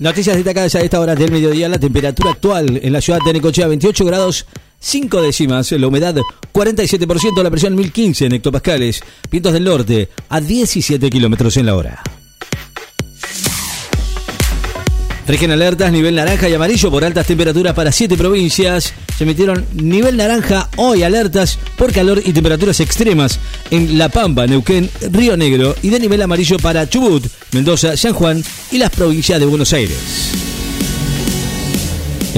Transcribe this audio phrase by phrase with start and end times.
[0.00, 1.68] Noticias destacadas a esta hora del mediodía.
[1.68, 4.46] La temperatura actual en la ciudad de Necochea, 28 grados
[4.78, 5.72] 5 décimas.
[5.72, 6.14] La humedad,
[6.52, 7.42] 47%.
[7.42, 9.00] La presión, 1015 en hectopascales.
[9.30, 12.02] Vientos del norte, a 17 kilómetros en la hora.
[15.28, 18.94] Rigen alertas, nivel naranja y amarillo por altas temperaturas para siete provincias.
[19.18, 23.38] Se emitieron nivel naranja, hoy alertas por calor y temperaturas extremas
[23.70, 28.42] en La Pampa, Neuquén, Río Negro y de nivel amarillo para Chubut, Mendoza, San Juan
[28.72, 30.47] y las provincias de Buenos Aires.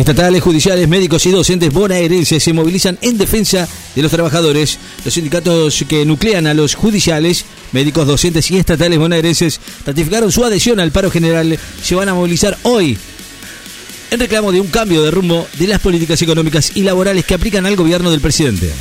[0.00, 4.78] Estatales, judiciales, médicos y docentes bonaerenses se movilizan en defensa de los trabajadores.
[5.04, 10.80] Los sindicatos que nuclean a los judiciales, médicos, docentes y estatales bonaerenses ratificaron su adhesión
[10.80, 11.58] al paro general.
[11.82, 12.96] Se van a movilizar hoy
[14.10, 17.66] en reclamo de un cambio de rumbo de las políticas económicas y laborales que aplican
[17.66, 18.72] al gobierno del presidente.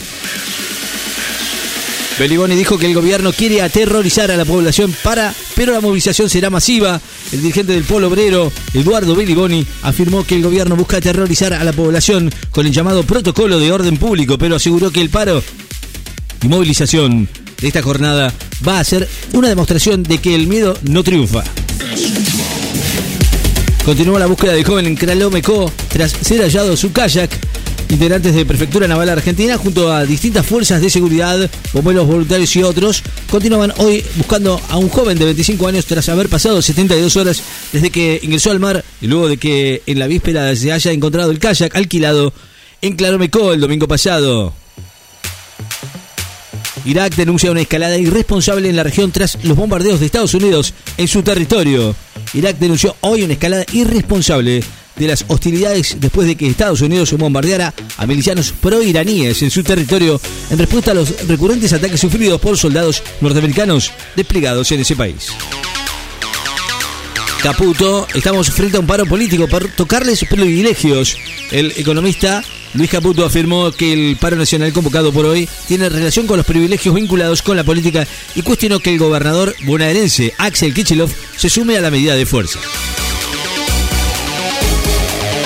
[2.17, 6.49] Beliboni dijo que el gobierno quiere aterrorizar a la población para, pero la movilización será
[6.49, 7.02] masiva.
[7.34, 11.73] El dirigente del Polo Obrero, Eduardo Beliboni, afirmó que el gobierno busca aterrorizar a la
[11.73, 15.44] población con el llamado protocolo de orden público, pero aseguró que el paro
[16.42, 17.28] y movilización
[17.59, 18.33] de esta jornada
[18.66, 21.44] va a ser una demostración de que el miedo no triunfa.
[23.83, 27.31] Continúa la búsqueda del joven en Kralomeco tras ser hallado su kayak
[27.90, 33.02] Integrantes de Prefectura Naval Argentina, junto a distintas fuerzas de seguridad, bomberos voluntarios y otros,
[33.32, 37.42] continuaban hoy buscando a un joven de 25 años tras haber pasado 72 horas
[37.73, 41.32] desde que ingresó al mar y luego de que en la víspera se haya encontrado
[41.32, 42.32] el kayak alquilado
[42.82, 44.54] en Claromecó el domingo pasado.
[46.86, 51.08] Irak denuncia una escalada irresponsable en la región tras los bombardeos de Estados Unidos en
[51.08, 51.95] su territorio.
[52.36, 54.64] Irak denunció hoy una escalada irresponsable
[55.00, 60.22] de las hostilidades después de que Estados Unidos bombardeara a milicianos pro-iraníes en su territorio
[60.50, 65.30] en respuesta a los recurrentes ataques sufridos por soldados norteamericanos desplegados en ese país.
[67.42, 71.17] Caputo, estamos frente a un paro político para tocarles privilegios.
[71.52, 76.37] El economista Luis Caputo afirmó que el paro nacional convocado por hoy tiene relación con
[76.37, 78.05] los privilegios vinculados con la política
[78.36, 82.60] y cuestionó que el gobernador bonaerense Axel Kichilov se sume a la medida de fuerza.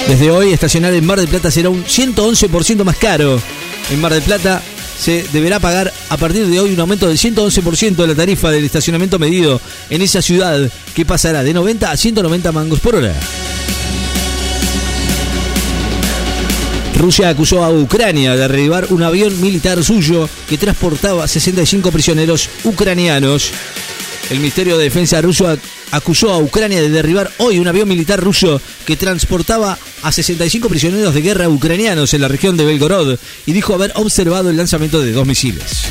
[0.08, 3.41] Desde hoy, estacionar en Mar del Plata será un 111% más caro.
[3.91, 4.62] En Mar del Plata
[5.00, 8.66] se deberá pagar a partir de hoy un aumento del 111% de la tarifa del
[8.66, 9.59] estacionamiento medido
[9.90, 13.16] en esa ciudad, que pasará de 90 a 190 mangos por hora.
[16.97, 23.52] Rusia acusó a Ucrania de derribar un avión militar suyo que transportaba 65 prisioneros ucranianos.
[24.30, 25.58] El Ministerio de Defensa ruso
[25.94, 31.14] acusó a Ucrania de derribar hoy un avión militar ruso que transportaba a 65 prisioneros
[31.14, 35.12] de guerra ucranianos en la región de Belgorod y dijo haber observado el lanzamiento de
[35.12, 35.84] dos misiles.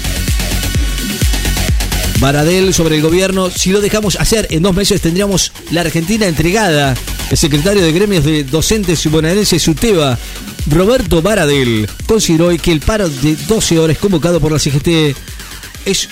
[2.18, 6.94] Baradel sobre el gobierno, si lo dejamos hacer, en dos meses tendríamos la Argentina entregada.
[7.30, 10.18] El secretario de gremios de docentes bonaerenses UTEBA,
[10.68, 15.16] Roberto Baradel, consideró que el paro de 12 horas convocado por la CGT
[15.84, 16.08] es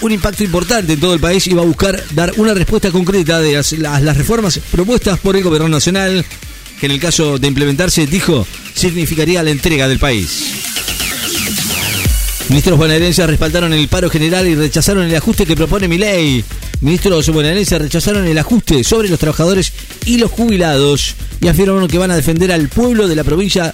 [0.00, 3.40] un impacto importante en todo el país y va a buscar dar una respuesta concreta
[3.40, 6.24] de las, reformas propuestas por el gobierno nacional,
[6.78, 10.44] que en el caso de implementarse, dijo, significaría la entrega del país.
[12.48, 16.44] Ministros bonaerenses respaldaron el paro general y rechazaron el ajuste que propone mi ley.
[16.80, 19.72] Ministros bonaerenses rechazaron el ajuste sobre los trabajadores
[20.04, 23.72] y los jubilados y afirmaron que van a defender al pueblo de la provincia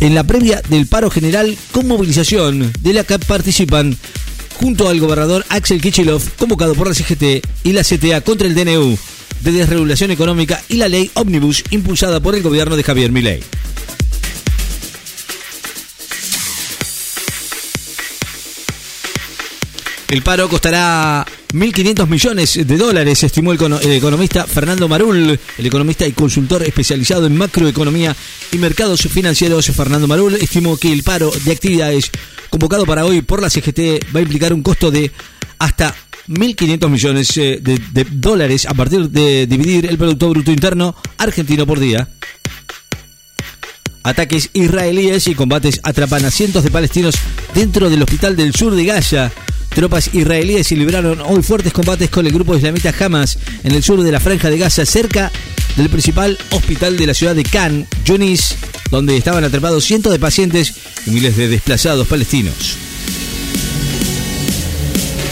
[0.00, 3.96] en la previa del paro general con movilización de la que participan
[4.60, 8.96] junto al gobernador Axel Kichilov, convocado por la CGT y la CTA contra el DNU
[9.40, 13.42] de desregulación económica y la ley Omnibus impulsada por el gobierno de Javier Milei.
[20.08, 23.58] El paro costará 1.500 millones de dólares, estimó el,
[23.92, 28.16] economista Fernando Marul, el economista y consultor especializado en macroeconomía
[28.52, 29.66] y mercados financieros.
[29.66, 32.10] Fernando Marul estimó que el paro de actividades
[32.50, 35.12] convocado para hoy por la CGT va a implicar un costo de
[35.58, 35.94] hasta
[36.28, 41.66] 1.500 millones eh, de, de dólares a partir de dividir el Producto Bruto Interno argentino
[41.66, 42.08] por día.
[44.02, 47.14] Ataques israelíes y combates atrapan a cientos de palestinos
[47.54, 49.32] dentro del hospital del sur de Gaza.
[49.76, 54.10] Tropas israelíes libraron hoy fuertes combates con el grupo islamita Hamas en el sur de
[54.10, 55.30] la franja de Gaza, cerca
[55.76, 58.56] del principal hospital de la ciudad de Khan, Yunis,
[58.90, 60.72] donde estaban atrapados cientos de pacientes
[61.04, 62.78] y miles de desplazados palestinos.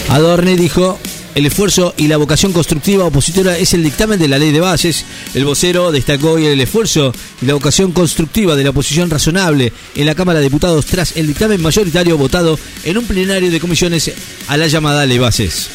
[0.09, 0.99] Adorne dijo,
[1.35, 5.05] el esfuerzo y la vocación constructiva opositora es el dictamen de la ley de bases.
[5.33, 10.05] El vocero destacó hoy el esfuerzo y la vocación constructiva de la oposición razonable en
[10.05, 14.11] la Cámara de Diputados tras el dictamen mayoritario votado en un plenario de comisiones
[14.47, 15.67] a la llamada ley bases.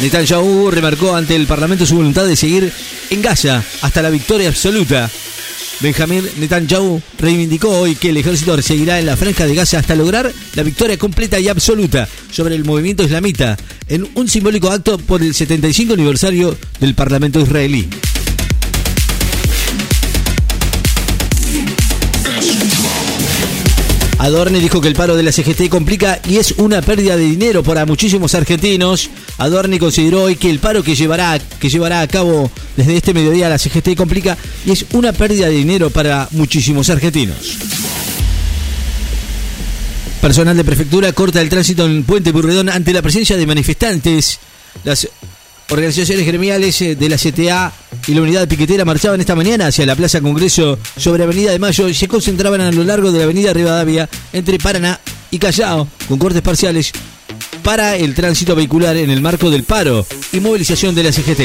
[0.00, 2.72] Netanyahu remarcó ante el Parlamento su voluntad de seguir
[3.10, 5.10] en Gaza hasta la victoria absoluta.
[5.80, 10.32] Benjamín Netanyahu reivindicó hoy que el ejército seguirá en la franja de Gaza hasta lograr
[10.54, 13.56] la victoria completa y absoluta sobre el movimiento islamita
[13.88, 17.88] en un simbólico acto por el 75 aniversario del Parlamento israelí.
[24.18, 27.62] Adorni dijo que el paro de la CGT complica y es una pérdida de dinero
[27.62, 29.10] para muchísimos argentinos.
[29.38, 33.48] Adorni consideró hoy que el paro que llevará, que llevará a cabo desde este mediodía
[33.48, 34.36] la CGT complica
[34.66, 37.58] y es una pérdida de dinero para muchísimos argentinos.
[40.20, 44.40] Personal de prefectura corta el tránsito en Puente Burredón ante la presencia de manifestantes.
[45.70, 47.72] Organizaciones gremiales eh, de la CTA
[48.06, 51.88] y la unidad piquetera marchaban esta mañana hacia la Plaza Congreso sobre Avenida de Mayo
[51.88, 55.00] y se concentraban a lo largo de la Avenida Rivadavia entre Paraná
[55.30, 56.92] y Callao con cortes parciales
[57.62, 61.40] para el tránsito vehicular en el marco del paro y movilización de la CGT.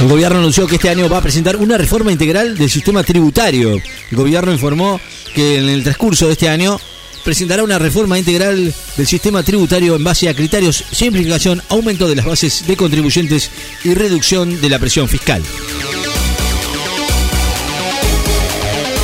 [0.00, 3.80] El gobierno anunció que este año va a presentar una reforma integral del sistema tributario.
[4.10, 5.00] El gobierno informó
[5.34, 6.78] que en el transcurso de este año
[7.24, 12.26] presentará una reforma integral del sistema tributario en base a criterios simplificación, aumento de las
[12.26, 13.50] bases de contribuyentes
[13.82, 15.42] y reducción de la presión fiscal.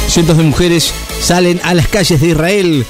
[0.09, 2.87] Cientos de mujeres salen a las calles de Israel,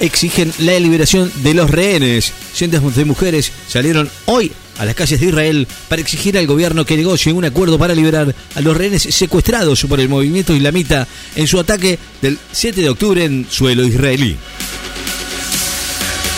[0.00, 2.32] exigen la liberación de los rehenes.
[2.52, 6.96] Cientos de mujeres salieron hoy a las calles de Israel para exigir al gobierno que
[6.96, 11.06] negocie un acuerdo para liberar a los rehenes secuestrados por el movimiento islamita
[11.36, 14.36] en su ataque del 7 de octubre en suelo israelí.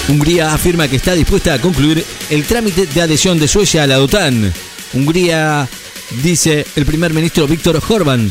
[0.08, 4.02] Hungría afirma que está dispuesta a concluir el trámite de adhesión de Suecia a la
[4.02, 4.52] OTAN.
[4.92, 5.68] Hungría,
[6.22, 8.30] dice el primer ministro Víctor Horban,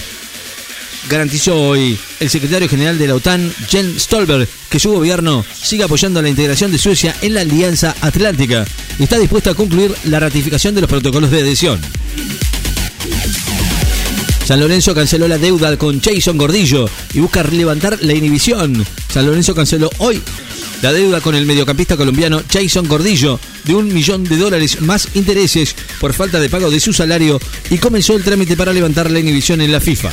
[1.10, 6.22] garantizó hoy el secretario general de la OTAN, Jens Stolberg, que su gobierno sigue apoyando
[6.22, 8.66] la integración de Suecia en la Alianza Atlántica
[9.00, 11.80] y está dispuesto a concluir la ratificación de los protocolos de adhesión.
[14.46, 18.86] San Lorenzo canceló la deuda con Jason Gordillo y busca levantar la inhibición.
[19.08, 20.22] San Lorenzo canceló hoy
[20.82, 25.76] la deuda con el mediocampista colombiano Jason Gordillo de un millón de dólares más intereses
[26.00, 27.40] por falta de pago de su salario
[27.70, 30.10] y comenzó el trámite para levantar la inhibición en la FIFA.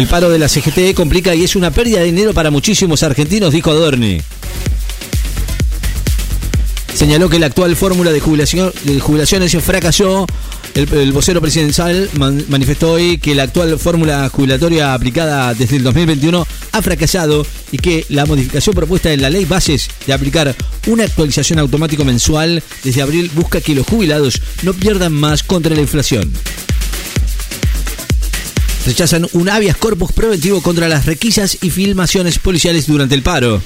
[0.00, 3.52] El paro de la CGT complica y es una pérdida de dinero para muchísimos argentinos,
[3.52, 4.22] dijo Adorni.
[6.94, 10.26] Señaló que la actual fórmula de, jubilación, de jubilaciones fracasó.
[10.74, 16.80] El, vocero presidencial manifestó hoy que la actual fórmula jubilatoria aplicada desde el 2021 ha
[16.80, 20.56] fracasado y que la modificación propuesta en la ley bases de aplicar
[20.86, 25.82] una actualización automática mensual desde abril busca que los jubilados no pierdan más contra la
[25.82, 26.32] inflación
[28.90, 33.62] rechazan un habeas corpus preventivo contra las requisas y filmaciones policiales durante el paro.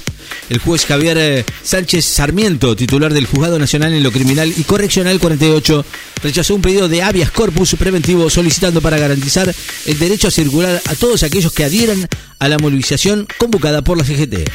[0.49, 5.19] El juez Javier eh, Sánchez Sarmiento, titular del Juzgado Nacional en lo Criminal y Correccional
[5.19, 5.83] 48,
[6.21, 9.51] rechazó un pedido de habeas corpus preventivo solicitando para garantizar
[9.87, 12.07] el derecho a circular a todos aquellos que adhieran
[12.37, 14.47] a la movilización convocada por la CGT.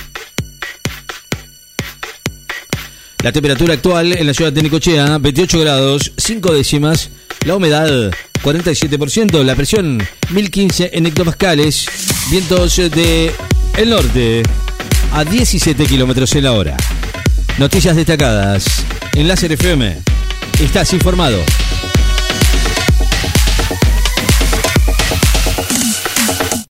[3.24, 7.10] La temperatura actual en la ciudad de Nicochea, 28 grados, 5 décimas.
[7.44, 8.10] La humedad,
[8.42, 9.42] 47%.
[9.42, 11.86] La presión, 1015 en hectopascales.
[12.30, 13.32] Vientos de
[13.76, 14.42] el norte,
[15.12, 16.76] a 17 kilómetros en la hora.
[17.58, 19.98] Noticias destacadas en Láser FM.
[20.60, 21.38] Estás informado.